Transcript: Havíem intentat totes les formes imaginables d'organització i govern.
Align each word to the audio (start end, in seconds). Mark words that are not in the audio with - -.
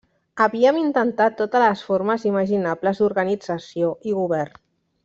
Havíem 0.43 0.79
intentat 0.79 1.35
totes 1.41 1.63
les 1.65 1.85
formes 1.91 2.27
imaginables 2.31 3.03
d'organització 3.05 3.95
i 4.13 4.21
govern. 4.25 4.61